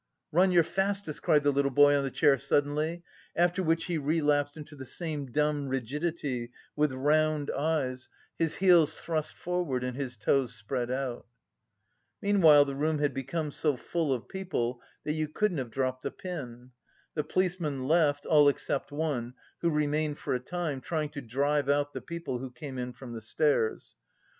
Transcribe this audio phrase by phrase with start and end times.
[0.31, 3.03] "Run your fastest!" cried the little boy on the chair suddenly,
[3.35, 8.09] after which he relapsed into the same dumb rigidity, with round eyes,
[8.39, 11.27] his heels thrust forward and his toes spread out.
[12.19, 16.09] Meanwhile the room had become so full of people that you couldn't have dropped a
[16.09, 16.71] pin.
[17.13, 21.93] The policemen left, all except one, who remained for a time, trying to drive out
[21.93, 23.97] the people who came in from the stairs.